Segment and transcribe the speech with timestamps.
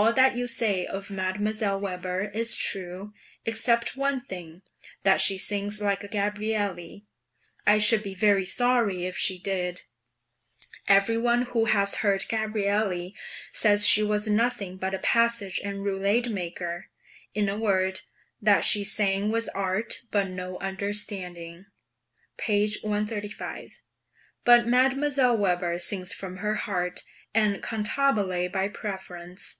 [0.00, 1.80] All that you say of Mdlle.
[1.80, 3.12] Weber is true,
[3.44, 4.62] except one thing:
[5.02, 7.04] that she sings like a Gabrielli;
[7.66, 9.82] I should be very sorry if she did.
[10.86, 13.16] Every one who has heard Gabrielli
[13.50, 16.90] says she was nothing but a passage and roulade maker;
[17.34, 18.02] in a word,
[18.40, 21.66] that she sang with art, but no understanding
[22.36, 22.72] (p.
[22.82, 23.80] 135).
[24.44, 25.36] But Mdlle.
[25.36, 27.00] Weber sings from her heart,
[27.34, 29.56] and cantabile by preference.